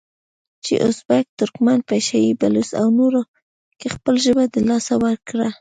[0.63, 3.21] چې ازبک، ترکمن، پشه یي، بلوڅ او نورو
[3.79, 5.47] که خپله ژبه د لاسه ورکړه،